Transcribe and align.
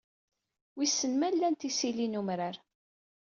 Wissen 0.77 1.13
ma 1.19 1.29
lant 1.31 1.67
isili 1.69 2.07
n 2.07 2.19
umrar. 2.21 2.55